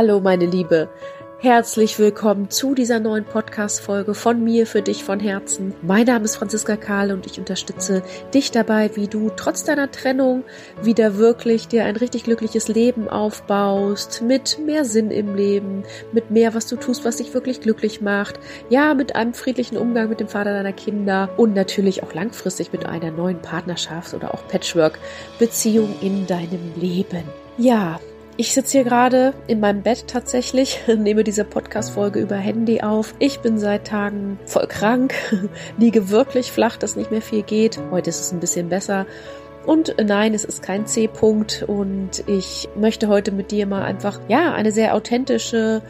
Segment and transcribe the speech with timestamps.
[0.00, 0.88] Hallo meine Liebe,
[1.40, 5.74] herzlich willkommen zu dieser neuen Podcast-Folge von mir für dich von Herzen.
[5.82, 10.44] Mein Name ist Franziska Kahl und ich unterstütze dich dabei, wie du trotz deiner Trennung
[10.80, 16.54] wieder wirklich dir ein richtig glückliches Leben aufbaust, mit mehr Sinn im Leben, mit mehr,
[16.54, 18.38] was du tust, was dich wirklich glücklich macht,
[18.70, 22.86] ja, mit einem friedlichen Umgang mit dem Vater deiner Kinder und natürlich auch langfristig mit
[22.86, 27.24] einer neuen Partnerschaft oder auch Patchwork-Beziehung in deinem Leben.
[27.56, 27.98] Ja,
[28.40, 33.14] ich sitze hier gerade in meinem Bett tatsächlich, nehme diese Podcast-Folge über Handy auf.
[33.18, 35.12] Ich bin seit Tagen voll krank,
[35.76, 37.80] liege wirklich flach, dass nicht mehr viel geht.
[37.90, 39.06] Heute ist es ein bisschen besser.
[39.66, 44.54] Und nein, es ist kein C-Punkt und ich möchte heute mit dir mal einfach, ja,
[44.54, 45.82] eine sehr authentische,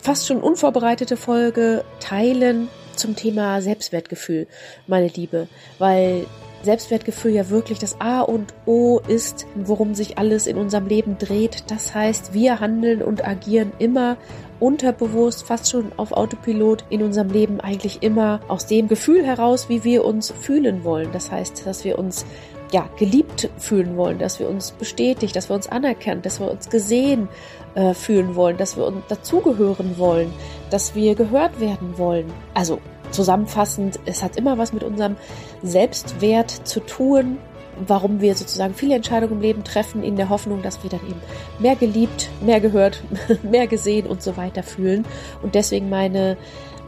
[0.00, 4.46] fast schon unvorbereitete Folge teilen zum Thema Selbstwertgefühl,
[4.86, 5.48] meine Liebe,
[5.80, 6.26] weil
[6.62, 11.64] Selbstwertgefühl ja wirklich das A und O ist, worum sich alles in unserem Leben dreht.
[11.68, 14.16] Das heißt, wir handeln und agieren immer
[14.58, 19.84] unterbewusst, fast schon auf Autopilot in unserem Leben eigentlich immer aus dem Gefühl heraus, wie
[19.84, 21.10] wir uns fühlen wollen.
[21.12, 22.24] Das heißt, dass wir uns
[22.72, 26.68] ja, geliebt fühlen wollen, dass wir uns bestätigt, dass wir uns anerkennen, dass wir uns
[26.68, 27.28] gesehen
[27.74, 30.32] äh, fühlen wollen, dass wir uns dazugehören wollen,
[30.70, 32.32] dass wir gehört werden wollen.
[32.54, 35.16] Also zusammenfassend, es hat immer was mit unserem
[35.62, 37.38] Selbstwert zu tun,
[37.86, 41.20] warum wir sozusagen viele Entscheidungen im Leben treffen, in der Hoffnung, dass wir dann eben
[41.58, 43.02] mehr geliebt, mehr gehört,
[43.42, 45.04] mehr gesehen und so weiter fühlen.
[45.42, 46.36] Und deswegen meine,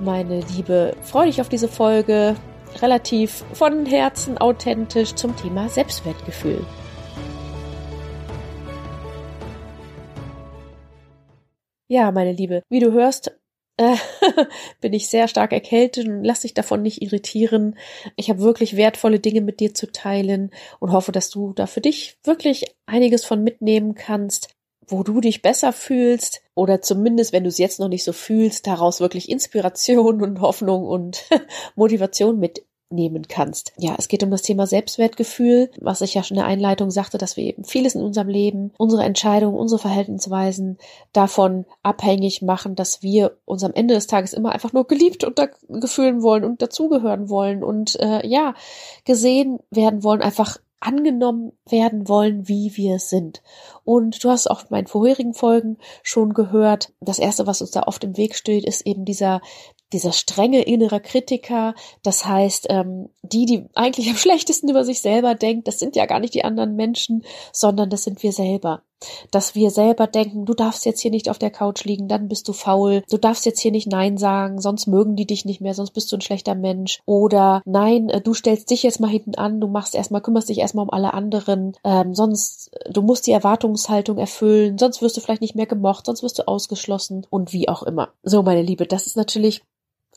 [0.00, 2.36] meine Liebe, freue dich auf diese Folge,
[2.82, 6.64] relativ von Herzen authentisch zum Thema Selbstwertgefühl.
[11.90, 13.37] Ja, meine Liebe, wie du hörst,
[14.80, 17.76] bin ich sehr stark erkältet und lass dich davon nicht irritieren.
[18.16, 21.80] Ich habe wirklich wertvolle Dinge mit dir zu teilen und hoffe, dass du da für
[21.80, 24.48] dich wirklich einiges von mitnehmen kannst,
[24.86, 28.66] wo du dich besser fühlst oder zumindest, wenn du es jetzt noch nicht so fühlst,
[28.66, 31.24] daraus wirklich Inspiration und Hoffnung und
[31.76, 33.72] Motivation mit nehmen kannst.
[33.76, 37.18] Ja, es geht um das Thema Selbstwertgefühl, was ich ja schon in der Einleitung sagte,
[37.18, 40.78] dass wir eben vieles in unserem Leben, unsere Entscheidungen, unsere Verhaltensweisen
[41.12, 45.38] davon abhängig machen, dass wir uns am Ende des Tages immer einfach nur geliebt und
[45.68, 48.54] gefühlen wollen und dazugehören wollen und äh, ja,
[49.04, 53.42] gesehen werden wollen, einfach angenommen werden wollen, wie wir sind.
[53.84, 57.82] Und du hast auch in meinen vorherigen Folgen schon gehört, das erste, was uns da
[57.82, 59.40] oft im Weg steht, ist eben dieser
[59.92, 65.34] dieser strenge innere Kritiker, das heißt, ähm, die, die eigentlich am schlechtesten über sich selber
[65.34, 68.82] denkt, das sind ja gar nicht die anderen Menschen, sondern das sind wir selber.
[69.30, 72.48] Dass wir selber denken, du darfst jetzt hier nicht auf der Couch liegen, dann bist
[72.48, 75.72] du faul, du darfst jetzt hier nicht Nein sagen, sonst mögen die dich nicht mehr,
[75.72, 77.00] sonst bist du ein schlechter Mensch.
[77.06, 80.58] Oder nein, äh, du stellst dich jetzt mal hinten an, du machst erstmal, kümmerst dich
[80.58, 85.20] erstmal um alle anderen, ähm, sonst, äh, du musst die Erwartungshaltung erfüllen, sonst wirst du
[85.20, 88.08] vielleicht nicht mehr gemocht, sonst wirst du ausgeschlossen und wie auch immer.
[88.24, 89.62] So, meine Liebe, das ist natürlich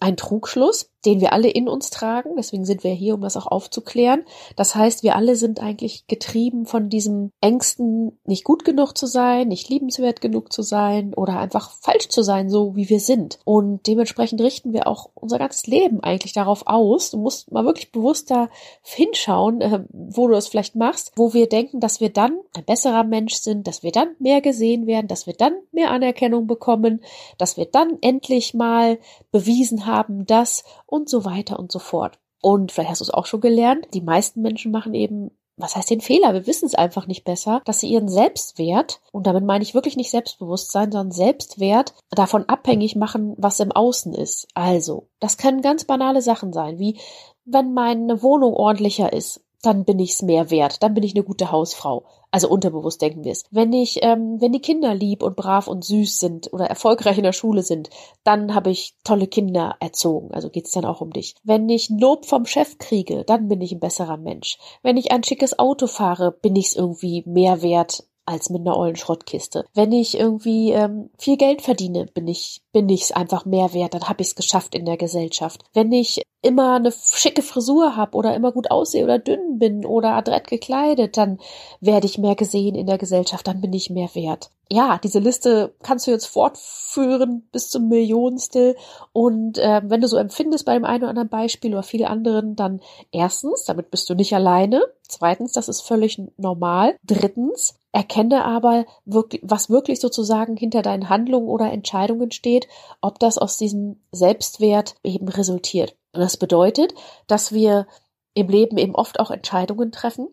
[0.02, 2.36] ein Trugschluss, den wir alle in uns tragen.
[2.38, 4.24] Deswegen sind wir hier, um das auch aufzuklären.
[4.56, 9.48] Das heißt, wir alle sind eigentlich getrieben von diesem Ängsten, nicht gut genug zu sein,
[9.48, 13.40] nicht liebenswert genug zu sein oder einfach falsch zu sein, so wie wir sind.
[13.46, 17.12] Und dementsprechend richten wir auch unser ganzes Leben eigentlich darauf aus.
[17.12, 18.50] Du musst mal wirklich bewusst da
[18.84, 23.04] hinschauen, äh, wo du es vielleicht machst, wo wir denken, dass wir dann ein besserer
[23.04, 27.02] Mensch sind, dass wir dann mehr gesehen werden, dass wir dann mehr Anerkennung bekommen,
[27.38, 29.00] dass wir dann endlich mal
[29.32, 32.20] bewiesen haben, dass und so weiter und so fort.
[32.42, 35.90] Und vielleicht hast du es auch schon gelernt, die meisten Menschen machen eben was heißt
[35.90, 36.34] den Fehler?
[36.34, 39.96] Wir wissen es einfach nicht besser, dass sie ihren Selbstwert, und damit meine ich wirklich
[39.96, 44.48] nicht Selbstbewusstsein, sondern Selbstwert davon abhängig machen, was im Außen ist.
[44.56, 47.00] Also, das können ganz banale Sachen sein, wie
[47.46, 51.52] wenn meine Wohnung ordentlicher ist, dann bin ich's mehr wert, dann bin ich eine gute
[51.52, 52.06] Hausfrau.
[52.32, 53.44] Also unterbewusst denken wir es.
[53.52, 57.24] Wenn ich, ähm, wenn die Kinder lieb und brav und süß sind oder erfolgreich in
[57.24, 57.90] der Schule sind,
[58.24, 60.32] dann habe ich tolle Kinder erzogen.
[60.32, 61.36] Also geht's dann auch um dich.
[61.44, 64.58] Wenn ich Lob vom Chef kriege, dann bin ich ein besserer Mensch.
[64.82, 68.96] Wenn ich ein schickes Auto fahre, bin ich's irgendwie mehr wert als mit einer ollen
[68.96, 69.66] Schrottkiste.
[69.74, 74.08] Wenn ich irgendwie ähm, viel Geld verdiene, bin ich bin ich's einfach mehr wert, dann
[74.08, 75.64] habe ich's geschafft in der Gesellschaft.
[75.74, 80.14] Wenn ich immer eine schicke Frisur habe oder immer gut aussehe oder dünn bin oder
[80.14, 81.40] adrett gekleidet, dann
[81.80, 84.50] werde ich mehr gesehen in der Gesellschaft, dann bin ich mehr wert.
[84.72, 88.78] Ja, diese Liste kannst du jetzt fortführen bis zum Millionstel.
[89.12, 92.56] Und äh, wenn du so empfindest bei dem einen oder anderen Beispiel oder viele anderen,
[92.56, 92.80] dann
[93.12, 94.82] erstens, damit bist du nicht alleine.
[95.02, 96.96] Zweitens, das ist völlig normal.
[97.04, 102.68] Drittens, erkenne aber wirklich, was wirklich sozusagen hinter deinen Handlungen oder Entscheidungen steht,
[103.02, 105.96] ob das aus diesem Selbstwert eben resultiert.
[106.14, 106.94] Das bedeutet,
[107.28, 107.88] dass wir
[108.34, 110.28] im Leben eben oft auch Entscheidungen treffen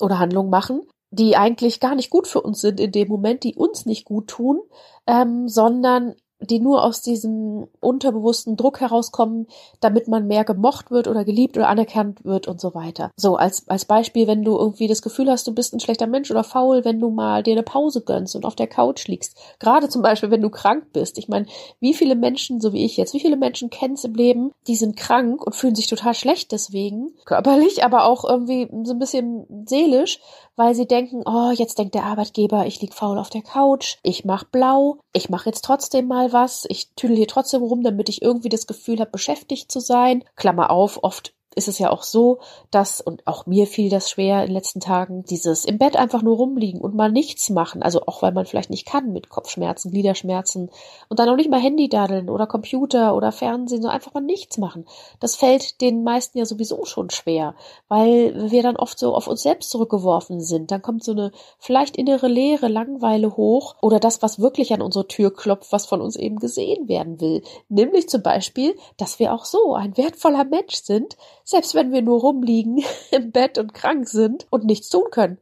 [0.00, 3.54] oder Handlungen machen, die eigentlich gar nicht gut für uns sind in dem Moment, die
[3.54, 4.60] uns nicht gut tun,
[5.06, 9.46] ähm, sondern die nur aus diesem unterbewussten Druck herauskommen,
[9.80, 13.10] damit man mehr gemocht wird oder geliebt oder anerkannt wird und so weiter.
[13.16, 16.30] So, als, als Beispiel, wenn du irgendwie das Gefühl hast, du bist ein schlechter Mensch
[16.30, 19.36] oder faul, wenn du mal dir eine Pause gönnst und auf der Couch liegst.
[19.58, 21.18] Gerade zum Beispiel, wenn du krank bist.
[21.18, 21.46] Ich meine,
[21.80, 24.96] wie viele Menschen, so wie ich jetzt, wie viele Menschen kennst im Leben, die sind
[24.96, 30.20] krank und fühlen sich total schlecht deswegen, körperlich, aber auch irgendwie so ein bisschen seelisch,
[30.58, 34.24] weil sie denken, oh, jetzt denkt der Arbeitgeber, ich lieg faul auf der Couch, ich
[34.24, 38.22] mach blau, ich mache jetzt trotzdem mal was, ich tüdel hier trotzdem rum, damit ich
[38.22, 40.24] irgendwie das Gefühl habe, beschäftigt zu sein.
[40.34, 42.38] Klammer auf, oft ist es ja auch so,
[42.70, 46.22] dass, und auch mir fiel das schwer in den letzten Tagen, dieses im Bett einfach
[46.22, 49.90] nur rumliegen und mal nichts machen, also auch weil man vielleicht nicht kann mit Kopfschmerzen,
[49.90, 50.70] Gliederschmerzen
[51.08, 54.56] und dann auch nicht mal Handy daddeln oder Computer oder Fernsehen, so einfach mal nichts
[54.56, 54.86] machen.
[55.20, 57.54] Das fällt den meisten ja sowieso schon schwer,
[57.88, 60.70] weil wir dann oft so auf uns selbst zurückgeworfen sind.
[60.70, 65.08] Dann kommt so eine vielleicht innere Leere, Langweile hoch oder das, was wirklich an unsere
[65.08, 67.42] Tür klopft, was von uns eben gesehen werden will.
[67.68, 71.16] Nämlich zum Beispiel, dass wir auch so ein wertvoller Mensch sind,
[71.48, 75.38] selbst wenn wir nur rumliegen im Bett und krank sind und nichts tun können.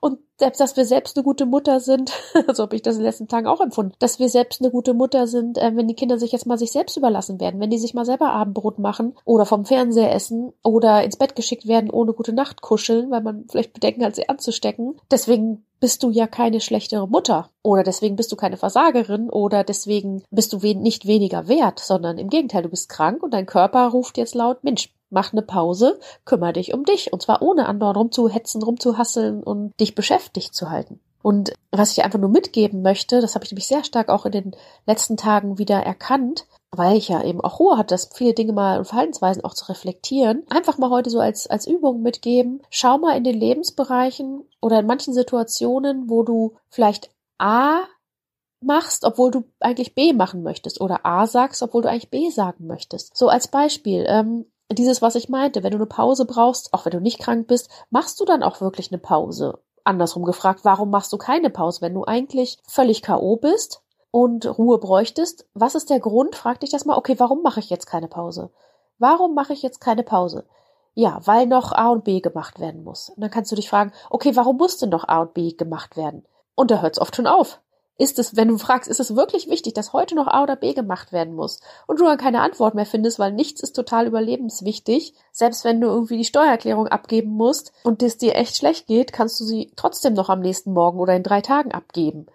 [0.00, 2.10] Und selbst, dass wir selbst eine gute Mutter sind,
[2.54, 4.94] so habe ich das in den letzten Tagen auch empfunden, dass wir selbst eine gute
[4.94, 7.78] Mutter sind, äh, wenn die Kinder sich jetzt mal sich selbst überlassen werden, wenn die
[7.78, 12.14] sich mal selber Abendbrot machen oder vom Fernseher essen oder ins Bett geschickt werden, ohne
[12.14, 14.96] gute Nacht kuscheln, weil man vielleicht Bedenken hat, sie anzustecken.
[15.10, 20.24] Deswegen bist du ja keine schlechtere Mutter oder deswegen bist du keine Versagerin oder deswegen
[20.30, 24.16] bist du nicht weniger wert, sondern im Gegenteil, du bist krank und dein Körper ruft
[24.16, 27.12] jetzt laut, Mensch, mach eine Pause, kümmere dich um dich.
[27.12, 31.00] Und zwar ohne andauernd rumzuhetzen, rumzuhasseln und dich beschäftigt zu halten.
[31.22, 34.32] Und was ich einfach nur mitgeben möchte, das habe ich nämlich sehr stark auch in
[34.32, 34.56] den
[34.86, 38.76] letzten Tagen wieder erkannt, weil ich ja eben auch Ruhe hatte, das viele Dinge mal
[38.78, 40.42] und Verhaltensweisen auch zu reflektieren.
[40.50, 42.60] Einfach mal heute so als, als Übung mitgeben.
[42.68, 47.84] Schau mal in den Lebensbereichen oder in manchen Situationen, wo du vielleicht A
[48.60, 52.66] machst, obwohl du eigentlich B machen möchtest oder A sagst, obwohl du eigentlich B sagen
[52.66, 53.16] möchtest.
[53.16, 56.92] So als Beispiel, ähm, dieses, was ich meinte, wenn du eine Pause brauchst, auch wenn
[56.92, 59.58] du nicht krank bist, machst du dann auch wirklich eine Pause?
[59.84, 63.36] Andersrum gefragt, warum machst du keine Pause, wenn du eigentlich völlig K.O.
[63.36, 65.46] bist und Ruhe bräuchtest?
[65.52, 66.36] Was ist der Grund?
[66.36, 68.50] Frag dich das mal, okay, warum mache ich jetzt keine Pause?
[68.98, 70.46] Warum mache ich jetzt keine Pause?
[70.94, 73.10] Ja, weil noch A und B gemacht werden muss.
[73.10, 75.96] Und dann kannst du dich fragen, okay, warum muss denn noch A und B gemacht
[75.96, 76.24] werden?
[76.54, 77.60] Und da hört es oft schon auf
[77.96, 80.72] ist es, wenn du fragst, ist es wirklich wichtig, dass heute noch A oder B
[80.72, 85.14] gemacht werden muss und du dann keine Antwort mehr findest, weil nichts ist total überlebenswichtig.
[85.30, 89.38] Selbst wenn du irgendwie die Steuererklärung abgeben musst und es dir echt schlecht geht, kannst
[89.40, 92.26] du sie trotzdem noch am nächsten Morgen oder in drei Tagen abgeben.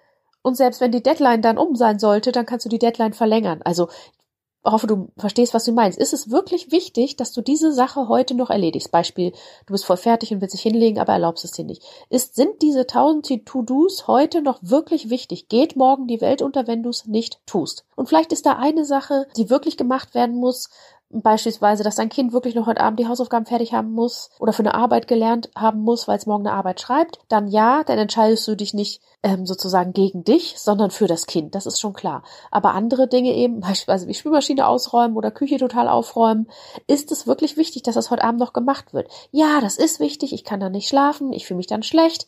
[0.42, 3.62] Und selbst wenn die Deadline dann um sein sollte, dann kannst du die Deadline verlängern.
[3.64, 3.90] Also
[4.66, 5.98] hoffe, du verstehst, was du meinst.
[5.98, 8.92] Ist es wirklich wichtig, dass du diese Sache heute noch erledigst?
[8.92, 11.84] Beispiel, du bist voll fertig und willst dich hinlegen, aber erlaubst es dir nicht.
[12.10, 15.48] Ist, sind diese tausend To-Dos heute noch wirklich wichtig?
[15.48, 17.86] Geht morgen die Welt unter, wenn du es nicht tust?
[17.96, 20.70] Und vielleicht ist da eine Sache, die wirklich gemacht werden muss,
[21.12, 24.62] Beispielsweise, dass dein Kind wirklich noch heute Abend die Hausaufgaben fertig haben muss oder für
[24.62, 28.48] eine Arbeit gelernt haben muss, weil es morgen eine Arbeit schreibt, dann ja, dann entscheidest
[28.48, 31.56] du dich nicht ähm, sozusagen gegen dich, sondern für das Kind.
[31.56, 32.22] Das ist schon klar.
[32.52, 36.48] Aber andere Dinge eben, beispielsweise wie Spülmaschine ausräumen oder Küche total aufräumen,
[36.86, 39.10] ist es wirklich wichtig, dass das heute Abend noch gemacht wird.
[39.32, 40.32] Ja, das ist wichtig.
[40.32, 41.34] Ich kann dann nicht schlafen.
[41.34, 42.28] Ich fühle mich dann schlecht.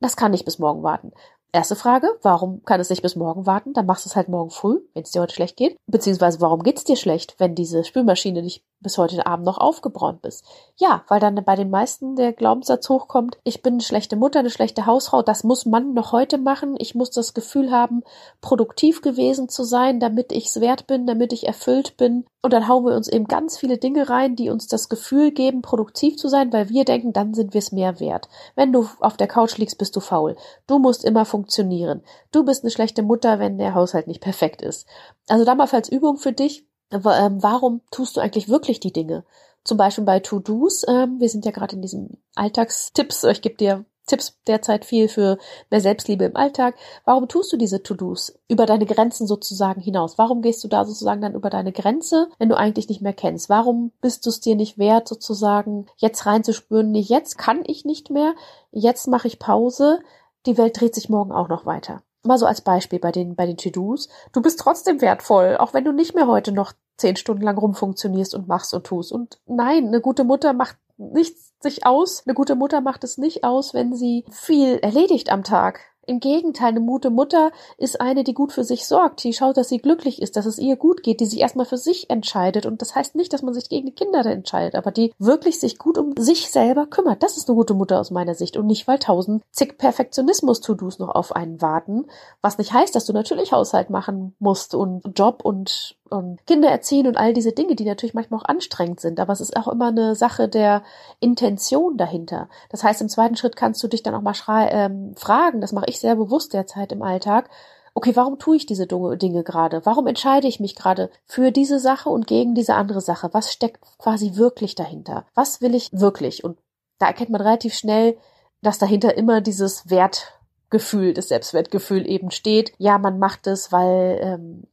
[0.00, 1.12] Das kann nicht bis morgen warten.
[1.54, 3.74] Erste Frage, warum kann es nicht bis morgen warten?
[3.74, 5.76] Dann machst du es halt morgen früh, wenn es dir heute schlecht geht.
[5.86, 10.44] Beziehungsweise, warum geht's dir schlecht, wenn diese Spülmaschine nicht bis heute Abend noch aufgebräunt bist?
[10.78, 14.50] Ja, weil dann bei den meisten der Glaubenssatz hochkommt, ich bin eine schlechte Mutter, eine
[14.50, 16.74] schlechte Hausfrau, das muss man noch heute machen.
[16.76, 18.02] Ich muss das Gefühl haben,
[18.40, 22.26] produktiv gewesen zu sein, damit ich es wert bin, damit ich erfüllt bin.
[22.44, 25.62] Und dann hauen wir uns eben ganz viele Dinge rein, die uns das Gefühl geben,
[25.62, 28.28] produktiv zu sein, weil wir denken, dann sind wir es mehr wert.
[28.54, 30.36] Wenn du auf der Couch liegst, bist du faul.
[30.66, 32.02] Du musst immer funktionieren.
[32.32, 34.86] Du bist eine schlechte Mutter, wenn der Haushalt nicht perfekt ist.
[35.26, 39.24] Also da mal als Übung für dich, ähm, warum tust du eigentlich wirklich die Dinge?
[39.64, 40.84] Zum Beispiel bei To-Dos.
[40.86, 43.24] Ähm, wir sind ja gerade in diesen Alltagstipps.
[43.24, 45.38] Ich gebe dir Tipps derzeit viel für
[45.70, 46.74] mehr Selbstliebe im Alltag.
[47.04, 50.18] Warum tust du diese To-Dos über deine Grenzen sozusagen hinaus?
[50.18, 53.48] Warum gehst du da sozusagen dann über deine Grenze, wenn du eigentlich nicht mehr kennst?
[53.48, 58.10] Warum bist du es dir nicht wert, sozusagen jetzt reinzuspüren, nee, jetzt kann ich nicht
[58.10, 58.34] mehr,
[58.70, 60.00] jetzt mache ich Pause,
[60.46, 62.02] die Welt dreht sich morgen auch noch weiter.
[62.22, 64.08] Mal so als Beispiel bei den, bei den To-Dos.
[64.32, 68.34] Du bist trotzdem wertvoll, auch wenn du nicht mehr heute noch zehn Stunden lang rumfunktionierst
[68.34, 69.12] und machst und tust.
[69.12, 72.22] Und nein, eine gute Mutter macht nichts sich aus.
[72.26, 75.80] Eine gute Mutter macht es nicht aus, wenn sie viel erledigt am Tag.
[76.06, 79.70] Im Gegenteil, eine gute Mutter ist eine, die gut für sich sorgt, die schaut, dass
[79.70, 82.66] sie glücklich ist, dass es ihr gut geht, die sich erstmal für sich entscheidet.
[82.66, 85.78] Und das heißt nicht, dass man sich gegen die Kinder entscheidet, aber die wirklich sich
[85.78, 87.22] gut um sich selber kümmert.
[87.22, 88.56] Das ist eine gute Mutter aus meiner Sicht.
[88.56, 92.06] Und nicht, weil tausend zig Perfektionismus-To-Dos noch auf einen warten.
[92.42, 97.06] Was nicht heißt, dass du natürlich Haushalt machen musst und Job und und Kinder erziehen
[97.06, 99.20] und all diese Dinge, die natürlich manchmal auch anstrengend sind.
[99.20, 100.82] Aber es ist auch immer eine Sache der
[101.20, 102.48] Intention dahinter.
[102.70, 104.34] Das heißt, im zweiten Schritt kannst du dich dann auch mal
[104.70, 107.50] ähm, fragen, das mache ich sehr bewusst derzeit im Alltag,
[107.94, 109.86] okay, warum tue ich diese Dinge gerade?
[109.86, 113.30] Warum entscheide ich mich gerade für diese Sache und gegen diese andere Sache?
[113.32, 115.26] Was steckt quasi wirklich dahinter?
[115.34, 116.44] Was will ich wirklich?
[116.44, 116.58] Und
[116.98, 118.18] da erkennt man relativ schnell,
[118.62, 122.72] dass dahinter immer dieses Wertgefühl, das Selbstwertgefühl eben steht.
[122.78, 124.64] Ja, man macht es, weil ähm,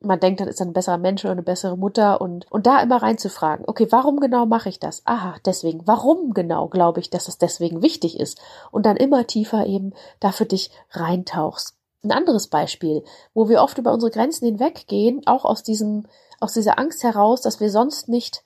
[0.00, 2.80] man denkt, dann ist er ein besserer Mensch oder eine bessere Mutter und, und da
[2.80, 5.02] immer reinzufragen, okay, warum genau mache ich das?
[5.06, 5.86] Aha, deswegen.
[5.86, 8.40] Warum genau glaube ich, dass es deswegen wichtig ist?
[8.70, 11.74] Und dann immer tiefer eben da für dich reintauchst.
[12.04, 16.06] Ein anderes Beispiel, wo wir oft über unsere Grenzen hinweggehen, auch aus diesem,
[16.40, 18.44] aus dieser Angst heraus, dass wir sonst nicht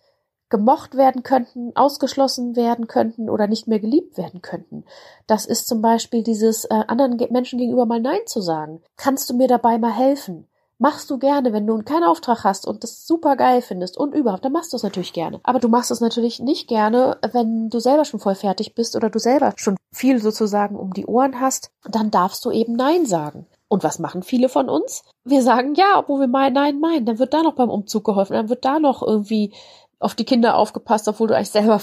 [0.50, 4.84] gemocht werden könnten, ausgeschlossen werden könnten oder nicht mehr geliebt werden könnten.
[5.26, 8.82] Das ist zum Beispiel dieses äh, anderen Menschen gegenüber mal Nein zu sagen.
[8.96, 10.48] Kannst du mir dabei mal helfen?
[10.80, 14.44] Machst du gerne, wenn du keinen Auftrag hast und das super geil findest und überhaupt,
[14.44, 15.40] dann machst du es natürlich gerne.
[15.42, 19.10] Aber du machst es natürlich nicht gerne, wenn du selber schon voll fertig bist oder
[19.10, 23.46] du selber schon viel sozusagen um die Ohren hast, dann darfst du eben Nein sagen.
[23.68, 25.04] Und was machen viele von uns?
[25.24, 27.06] Wir sagen ja, obwohl wir meinen, nein, meinen.
[27.06, 29.52] Dann wird da noch beim Umzug geholfen, dann wird da noch irgendwie
[30.00, 31.80] auf die Kinder aufgepasst, obwohl du eigentlich selber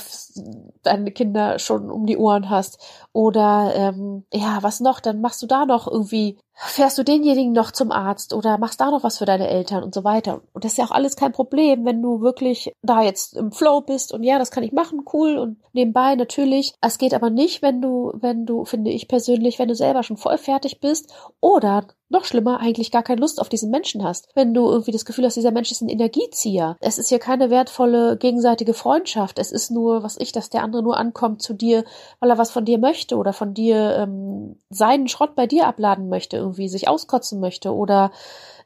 [0.82, 2.84] deine Kinder schon um die Ohren hast.
[3.14, 5.00] Oder ähm, ja, was noch?
[5.00, 8.90] Dann machst du da noch irgendwie, fährst du denjenigen noch zum Arzt oder machst da
[8.90, 10.42] noch was für deine Eltern und so weiter.
[10.54, 13.82] Und das ist ja auch alles kein Problem, wenn du wirklich da jetzt im Flow
[13.82, 16.74] bist und ja, das kann ich machen, cool und nebenbei natürlich.
[16.82, 20.18] Es geht aber nicht, wenn du, wenn du, finde ich persönlich, wenn du selber schon
[20.18, 24.30] voll fertig bist oder noch schlimmer, eigentlich gar keine Lust auf diesen Menschen hast.
[24.34, 26.78] Wenn du irgendwie das Gefühl hast, dieser Mensch ist ein Energiezieher.
[26.80, 29.40] Es ist hier keine wertvolle gegenseitige Freundschaft.
[29.40, 31.84] Es ist nur, was ich, dass der andere nur ankommt zu dir,
[32.20, 36.08] weil er was von dir möchte oder von dir ähm, seinen Schrott bei dir abladen
[36.08, 38.12] möchte, irgendwie sich auskotzen möchte oder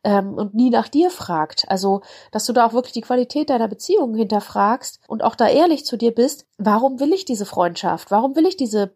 [0.03, 1.65] ähm, und nie nach dir fragt.
[1.67, 5.85] Also, dass du da auch wirklich die Qualität deiner Beziehungen hinterfragst und auch da ehrlich
[5.85, 8.11] zu dir bist, warum will ich diese Freundschaft?
[8.11, 8.93] Warum will ich diese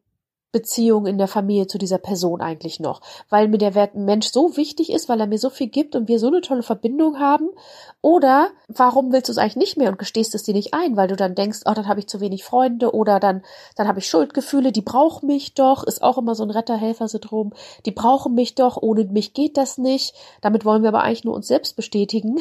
[0.56, 3.02] Beziehung in der Familie zu dieser Person eigentlich noch?
[3.30, 6.08] Weil mir der Wert Mensch so wichtig ist, weil er mir so viel gibt und
[6.08, 7.50] wir so eine tolle Verbindung haben?
[8.00, 11.10] Oder warum willst du es eigentlich nicht mehr und gestehst es dir nicht ein, weil
[11.10, 13.44] du dann denkst, oh, dann habe ich zu wenig Freunde oder dann,
[13.76, 17.52] dann habe ich Schuldgefühle, die brauchen mich doch, ist auch immer so ein Retter-Helfer-Syndrom,
[17.86, 20.16] die brauchen mich doch, ohne mich geht das nicht.
[20.40, 22.40] Damit wollen wir aber eigentlich nur uns selbst bestätigen,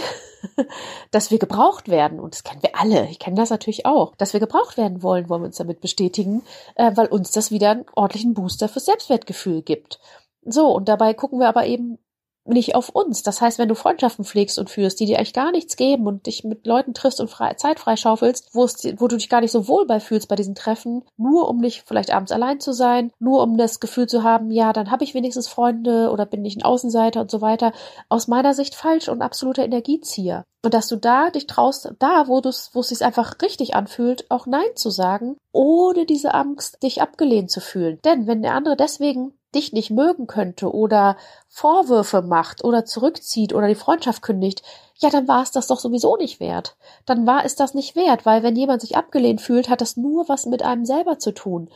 [1.10, 2.20] dass wir gebraucht werden.
[2.20, 4.14] Und das kennen wir alle, ich kenne das natürlich auch.
[4.16, 6.42] Dass wir gebraucht werden wollen, wollen wir uns damit bestätigen,
[6.76, 9.98] äh, weil uns das wieder ein ordentlichen Booster fürs Selbstwertgefühl gibt.
[10.42, 11.98] So, und dabei gucken wir aber eben
[12.46, 13.22] nicht auf uns.
[13.22, 16.26] Das heißt, wenn du Freundschaften pflegst und führst, die dir eigentlich gar nichts geben und
[16.26, 19.52] dich mit Leuten triffst und frei, Zeit freischaufelst, wo, es, wo du dich gar nicht
[19.52, 23.12] so wohl bei fühlst bei diesen Treffen, nur um nicht vielleicht abends allein zu sein,
[23.18, 26.56] nur um das Gefühl zu haben, ja, dann habe ich wenigstens Freunde oder bin ich
[26.56, 27.72] ein Außenseiter und so weiter,
[28.08, 30.44] aus meiner Sicht falsch und absoluter Energiezieher.
[30.64, 34.62] Und dass du da dich traust, da, wo es sich einfach richtig anfühlt, auch Nein
[34.76, 37.98] zu sagen, ohne diese Angst, dich abgelehnt zu fühlen.
[38.02, 41.16] Denn wenn der andere deswegen dich nicht mögen könnte oder
[41.48, 44.62] Vorwürfe macht oder zurückzieht oder die Freundschaft kündigt,
[44.96, 46.76] ja, dann war es das doch sowieso nicht wert.
[47.06, 50.28] Dann war es das nicht wert, weil wenn jemand sich abgelehnt fühlt, hat das nur
[50.28, 51.68] was mit einem selber zu tun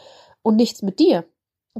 [0.42, 1.24] und nichts mit dir.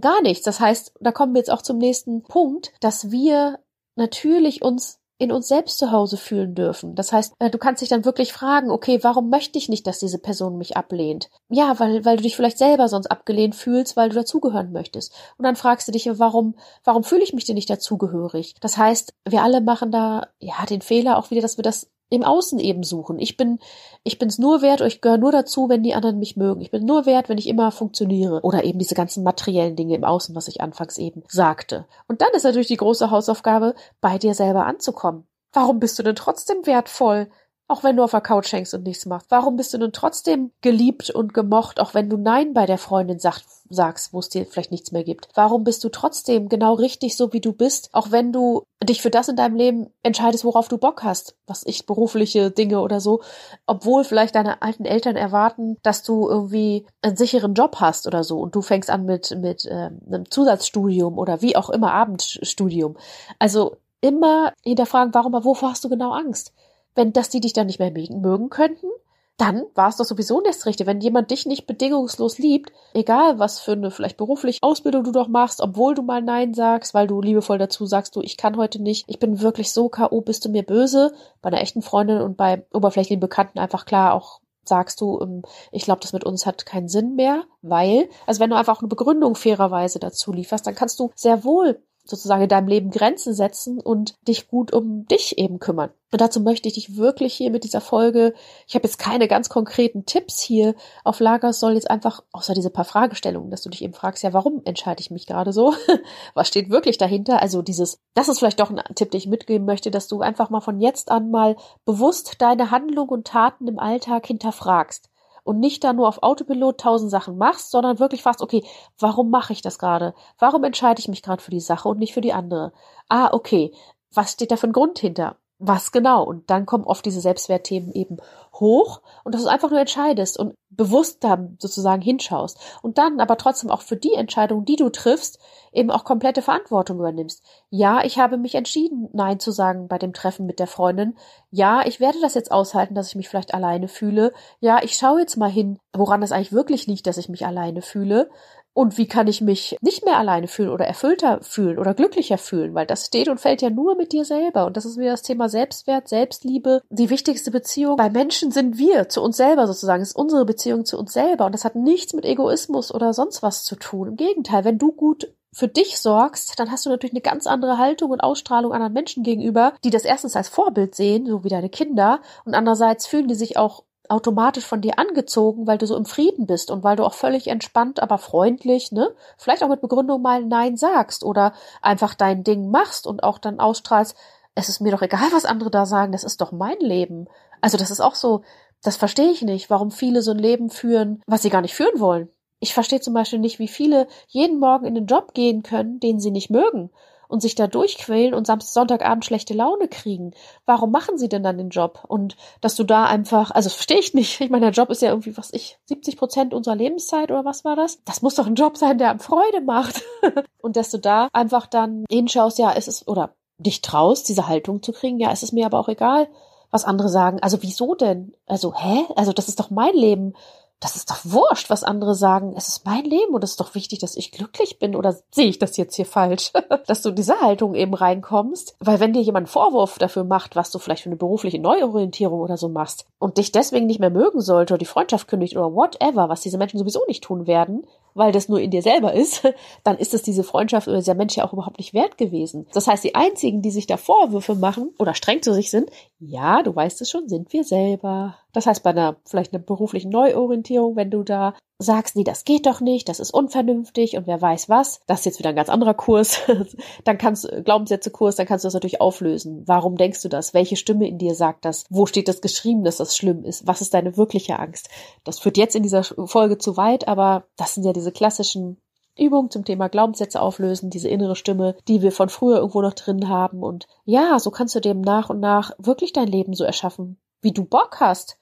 [0.01, 0.45] Gar nichts.
[0.45, 3.59] Das heißt, da kommen wir jetzt auch zum nächsten Punkt, dass wir
[3.97, 6.95] natürlich uns in uns selbst zu Hause fühlen dürfen.
[6.95, 9.99] Das heißt, äh, du kannst dich dann wirklich fragen, okay, warum möchte ich nicht, dass
[9.99, 11.29] diese Person mich ablehnt?
[11.49, 15.13] Ja, weil, weil du dich vielleicht selber sonst abgelehnt fühlst, weil du dazugehören möchtest.
[15.37, 18.55] Und dann fragst du dich, warum, warum fühle ich mich denn nicht dazugehörig?
[18.61, 22.25] Das heißt, wir alle machen da, ja, den Fehler auch wieder, dass wir das im
[22.25, 23.19] Außen eben suchen.
[23.19, 23.59] Ich bin,
[24.03, 26.61] ich bin's nur wert, ich gehöre nur dazu, wenn die anderen mich mögen.
[26.61, 28.41] Ich bin nur wert, wenn ich immer funktioniere.
[28.43, 31.87] Oder eben diese ganzen materiellen Dinge im Außen, was ich anfangs eben sagte.
[32.07, 35.27] Und dann ist natürlich die große Hausaufgabe, bei dir selber anzukommen.
[35.53, 37.29] Warum bist du denn trotzdem wertvoll?
[37.69, 39.31] Auch wenn du auf der Couch hängst und nichts machst.
[39.31, 43.19] Warum bist du denn trotzdem geliebt und gemocht, auch wenn du Nein bei der Freundin
[43.19, 45.29] sagt, sagst, wo es dir vielleicht nichts mehr gibt?
[45.35, 49.11] Warum bist du trotzdem genau richtig so, wie du bist, auch wenn du dich für
[49.11, 53.21] das in deinem Leben entscheidest, worauf du Bock hast, was ich berufliche Dinge oder so,
[53.67, 58.39] obwohl vielleicht deine alten Eltern erwarten, dass du irgendwie einen sicheren Job hast oder so
[58.39, 62.97] und du fängst an mit mit ähm, einem Zusatzstudium oder wie auch immer Abendstudium.
[63.39, 66.53] Also immer hinterfragen, warum, wovor hast du genau Angst?
[66.99, 68.89] Wenn, dass die dich dann nicht mehr mögen könnten,
[69.37, 70.89] dann war es doch sowieso das Richtige.
[70.89, 75.29] Wenn jemand dich nicht bedingungslos liebt, egal was für eine vielleicht berufliche Ausbildung du doch
[75.29, 78.83] machst, obwohl du mal Nein sagst, weil du liebevoll dazu sagst, du, ich kann heute
[78.83, 82.37] nicht, ich bin wirklich so K.O., bist du mir böse, bei einer echten Freundin und
[82.37, 86.67] bei oberflächlichen Bekannten einfach klar auch sagst du, ähm, ich glaube, das mit uns hat
[86.67, 90.99] keinen Sinn mehr, weil, also wenn du einfach eine Begründung fairerweise dazu lieferst, dann kannst
[90.99, 95.59] du sehr wohl sozusagen in deinem Leben Grenzen setzen und dich gut um dich eben
[95.59, 95.91] kümmern.
[96.11, 98.33] Und dazu möchte ich dich wirklich hier mit dieser Folge,
[98.67, 100.75] ich habe jetzt keine ganz konkreten Tipps hier
[101.05, 104.23] auf Lager, es soll jetzt einfach, außer diese paar Fragestellungen, dass du dich eben fragst,
[104.23, 105.75] ja, warum entscheide ich mich gerade so?
[106.35, 107.43] Was steht wirklich dahinter?
[107.43, 110.49] Also dieses, das ist vielleicht doch ein Tipp, den ich mitgeben möchte, dass du einfach
[110.49, 115.11] mal von jetzt an mal bewusst deine Handlung und Taten im Alltag hinterfragst
[115.49, 118.65] und nicht da nur auf Autopilot tausend Sachen machst, sondern wirklich fragst, okay,
[118.99, 120.15] warum mache ich das gerade?
[120.39, 122.73] Warum entscheide ich mich gerade für die Sache und nicht für die andere?
[123.09, 123.73] Ah, okay,
[124.13, 125.37] was steht da für ein Grund hinter?
[125.59, 126.23] Was genau.
[126.25, 128.19] Und dann kommen oft diese Selbstwertthemen eben
[128.55, 133.37] hoch und dass du einfach nur entscheidest und bewusst da sozusagen hinschaust und dann aber
[133.37, 135.39] trotzdem auch für die Entscheidung, die du triffst,
[135.73, 137.43] eben auch komplette Verantwortung übernimmst.
[137.71, 141.17] Ja, ich habe mich entschieden, Nein zu sagen bei dem Treffen mit der Freundin.
[141.51, 144.33] Ja, ich werde das jetzt aushalten, dass ich mich vielleicht alleine fühle.
[144.61, 147.83] Ja, ich schaue jetzt mal hin, woran es eigentlich wirklich liegt, dass ich mich alleine
[147.83, 148.31] fühle.
[148.79, 152.77] Und wie kann ich mich nicht mehr alleine fühlen oder erfüllter fühlen oder glücklicher fühlen?
[152.77, 154.67] Weil das steht und fällt ja nur mit dir selber.
[154.67, 156.83] Und das ist wieder das Thema Selbstwert, Selbstliebe.
[156.89, 160.01] Die wichtigste Beziehung bei Menschen sind wir, zu uns selber sozusagen.
[160.01, 161.47] Es ist unsere Beziehung zu uns selber.
[161.47, 164.11] Und das hat nichts mit Egoismus oder sonst was zu tun.
[164.11, 167.79] Im Gegenteil, wenn du gut für dich sorgst, dann hast du natürlich eine ganz andere
[167.79, 171.69] Haltung und Ausstrahlung anderen Menschen gegenüber, die das erstens als Vorbild sehen, so wie deine
[171.69, 176.07] Kinder, und andererseits fühlen die sich auch automatisch von dir angezogen, weil du so im
[176.07, 180.23] Frieden bist und weil du auch völlig entspannt, aber freundlich, ne, vielleicht auch mit Begründung
[180.23, 184.17] mal Nein sagst oder einfach dein Ding machst und auch dann ausstrahlst,
[184.55, 187.27] es ist mir doch egal, was andere da sagen, das ist doch mein Leben.
[187.61, 188.43] Also das ist auch so,
[188.83, 192.01] das verstehe ich nicht, warum viele so ein Leben führen, was sie gar nicht führen
[192.01, 192.29] wollen.
[192.61, 196.19] Ich verstehe zum Beispiel nicht, wie viele jeden Morgen in den Job gehen können, den
[196.19, 196.91] sie nicht mögen
[197.29, 200.33] und sich da durchquälen und Samstag, Sonntagabend schlechte Laune kriegen.
[200.67, 202.05] Warum machen sie denn dann den Job?
[202.09, 204.41] Und dass du da einfach, also verstehe ich nicht.
[204.41, 207.65] Ich meine, der Job ist ja irgendwie, was ich, 70 Prozent unserer Lebenszeit oder was
[207.65, 208.03] war das?
[208.05, 210.03] Das muss doch ein Job sein, der einem Freude macht.
[210.63, 214.83] und dass du da einfach dann hinschaust, ja, es ist, oder dich traust, diese Haltung
[214.83, 216.29] zu kriegen, ja, es ist mir aber auch egal,
[216.71, 217.39] was andere sagen.
[217.43, 218.35] Also wieso denn?
[218.47, 219.05] Also, hä?
[219.17, 220.35] Also das ist doch mein Leben
[220.81, 222.55] das ist doch wurscht, was andere sagen.
[222.57, 224.95] Es ist mein Leben und es ist doch wichtig, dass ich glücklich bin.
[224.95, 226.53] Oder sehe ich das jetzt hier falsch?
[226.87, 228.77] dass du diese Haltung eben reinkommst.
[228.79, 232.41] Weil wenn dir jemand einen Vorwurf dafür macht, was du vielleicht für eine berufliche Neuorientierung
[232.41, 235.75] oder so machst und dich deswegen nicht mehr mögen sollte oder die Freundschaft kündigt oder
[235.75, 237.85] whatever, was diese Menschen sowieso nicht tun werden,
[238.19, 239.43] weil das nur in dir selber ist,
[239.85, 242.67] dann ist es diese Freundschaft oder dieser Mensch ja auch überhaupt nicht wert gewesen.
[242.73, 246.63] Das heißt, die einzigen, die sich da Vorwürfe machen oder streng zu sich sind, ja,
[246.63, 248.37] du weißt es schon, sind wir selber.
[248.53, 252.67] Das heißt, bei einer vielleicht einer beruflichen Neuorientierung, wenn du da sagst, nee, das geht
[252.67, 255.69] doch nicht, das ist unvernünftig und wer weiß was, das ist jetzt wieder ein ganz
[255.69, 256.41] anderer Kurs,
[257.05, 259.63] dann kannst du Glaubenssätze-Kurs, dann kannst du das natürlich auflösen.
[259.67, 260.55] Warum denkst du das?
[260.55, 261.85] Welche Stimme in dir sagt das?
[261.89, 263.67] Wo steht das geschrieben, dass das schlimm ist?
[263.67, 264.89] Was ist deine wirkliche Angst?
[265.23, 268.79] Das führt jetzt in dieser Folge zu weit, aber das sind ja diese klassischen
[269.17, 273.29] Übungen zum Thema Glaubenssätze auflösen, diese innere Stimme, die wir von früher irgendwo noch drin
[273.29, 273.63] haben.
[273.63, 277.53] Und ja, so kannst du dem nach und nach wirklich dein Leben so erschaffen, wie
[277.53, 278.39] du Bock hast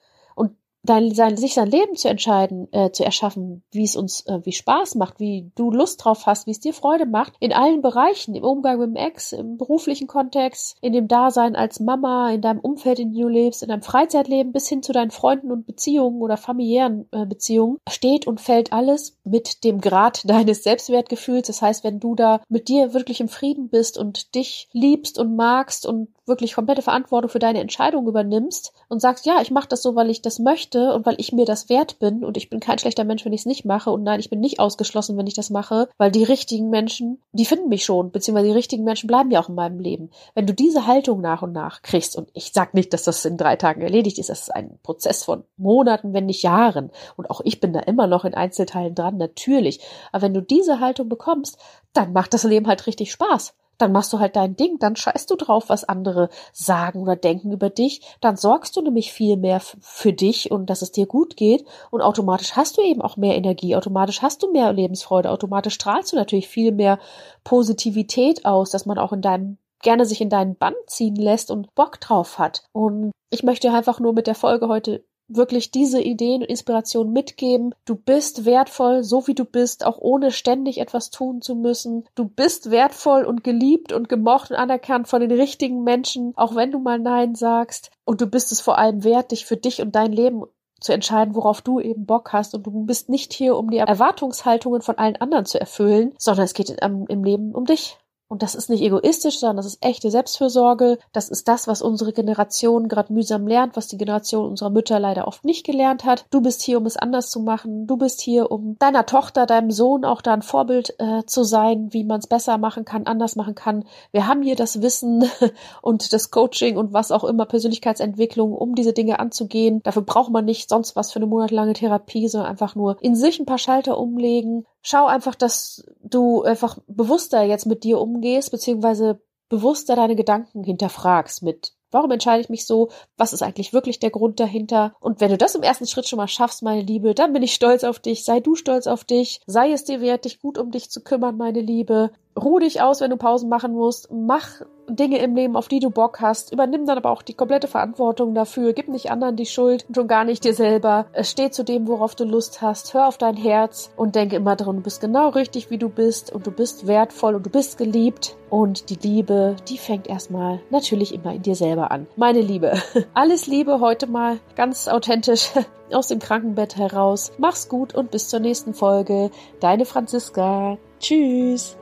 [0.89, 4.51] dein, sein, sich sein Leben zu entscheiden, äh, zu erschaffen, wie es uns äh, wie
[4.51, 8.35] Spaß macht, wie du Lust drauf hast, wie es dir Freude macht, in allen Bereichen,
[8.35, 12.59] im Umgang mit dem Ex, im beruflichen Kontext, in dem Dasein als Mama, in deinem
[12.59, 16.21] Umfeld, in dem du lebst, in deinem Freizeitleben bis hin zu deinen Freunden und Beziehungen
[16.21, 21.47] oder familiären äh, Beziehungen, steht und fällt alles mit dem Grad deines Selbstwertgefühls.
[21.47, 25.35] Das heißt, wenn du da mit dir wirklich im Frieden bist und dich liebst und
[25.35, 29.81] magst und wirklich komplette Verantwortung für deine Entscheidung übernimmst und sagst, ja, ich mache das
[29.81, 32.59] so, weil ich das möchte und weil ich mir das wert bin und ich bin
[32.59, 35.27] kein schlechter Mensch, wenn ich es nicht mache und nein, ich bin nicht ausgeschlossen, wenn
[35.27, 39.07] ich das mache, weil die richtigen Menschen, die finden mich schon, beziehungsweise die richtigen Menschen
[39.07, 40.09] bleiben ja auch in meinem Leben.
[40.35, 43.37] Wenn du diese Haltung nach und nach kriegst und ich sag nicht, dass das in
[43.37, 47.41] drei Tagen erledigt ist, das ist ein Prozess von Monaten, wenn nicht Jahren und auch
[47.43, 49.79] ich bin da immer noch in Einzelteilen dran, natürlich.
[50.11, 51.57] Aber wenn du diese Haltung bekommst,
[51.93, 55.29] dann macht das Leben halt richtig Spaß dann machst du halt dein Ding, dann scheißt
[55.29, 59.59] du drauf, was andere sagen oder denken über dich, dann sorgst du nämlich viel mehr
[59.59, 63.35] für dich und dass es dir gut geht und automatisch hast du eben auch mehr
[63.35, 66.99] Energie, automatisch hast du mehr Lebensfreude, automatisch strahlst du natürlich viel mehr
[67.43, 71.73] Positivität aus, dass man auch in deinem gerne sich in deinen Band ziehen lässt und
[71.75, 72.63] Bock drauf hat.
[72.71, 77.73] Und ich möchte einfach nur mit der Folge heute wirklich diese Ideen und Inspirationen mitgeben.
[77.85, 82.05] Du bist wertvoll, so wie du bist, auch ohne ständig etwas tun zu müssen.
[82.15, 86.71] Du bist wertvoll und geliebt und gemocht und anerkannt von den richtigen Menschen, auch wenn
[86.71, 87.91] du mal Nein sagst.
[88.05, 90.43] Und du bist es vor allem wert, dich für dich und dein Leben
[90.79, 92.53] zu entscheiden, worauf du eben Bock hast.
[92.53, 96.53] Und du bist nicht hier, um die Erwartungshaltungen von allen anderen zu erfüllen, sondern es
[96.53, 97.97] geht im Leben um dich.
[98.29, 100.97] Und das ist nicht egoistisch, sondern das ist echte Selbstfürsorge.
[101.13, 105.27] Das ist das, was unsere Generation gerade mühsam lernt, was die Generation unserer Mütter leider
[105.27, 106.25] oft nicht gelernt hat.
[106.29, 107.87] Du bist hier, um es anders zu machen.
[107.87, 111.93] Du bist hier, um deiner Tochter, deinem Sohn auch da ein Vorbild äh, zu sein,
[111.93, 113.85] wie man es besser machen kann, anders machen kann.
[114.11, 115.23] Wir haben hier das Wissen
[115.81, 119.81] und das Coaching und was auch immer, Persönlichkeitsentwicklung, um diese Dinge anzugehen.
[119.83, 123.39] Dafür braucht man nicht sonst was für eine monatelange Therapie, sondern einfach nur in sich
[123.39, 129.21] ein paar Schalter umlegen, schau einfach, dass du einfach bewusster jetzt mit dir umgehst, beziehungsweise
[129.49, 132.89] bewusster deine Gedanken hinterfragst mit Warum entscheide ich mich so?
[133.15, 134.93] Was ist eigentlich wirklich der Grund dahinter?
[134.99, 137.53] Und wenn du das im ersten Schritt schon mal schaffst, meine Liebe, dann bin ich
[137.53, 138.25] stolz auf dich.
[138.25, 139.39] Sei du stolz auf dich.
[139.45, 142.11] Sei es dir wert, dich gut um dich zu kümmern, meine Liebe.
[142.37, 144.11] Ruh dich aus, wenn du Pausen machen musst.
[144.11, 146.53] Mach Dinge im Leben, auf die du Bock hast.
[146.53, 148.73] Übernimm dann aber auch die komplette Verantwortung dafür.
[148.73, 151.07] Gib nicht anderen die Schuld und schon gar nicht dir selber.
[151.21, 152.93] Steh zu dem, worauf du Lust hast.
[152.93, 156.31] Hör auf dein Herz und denke immer dran, du bist genau richtig, wie du bist
[156.31, 158.37] und du bist wertvoll und du bist geliebt.
[158.49, 162.07] Und die Liebe, die fängt erstmal natürlich immer in dir selber an.
[162.15, 162.73] Meine Liebe,
[163.13, 165.51] alles Liebe heute mal ganz authentisch
[165.91, 167.31] aus dem Krankenbett heraus.
[167.37, 169.31] Mach's gut und bis zur nächsten Folge.
[169.59, 170.77] Deine Franziska.
[170.99, 171.77] Tschüss.